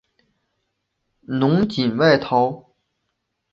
[1.27, 2.71] 侬锦外逃。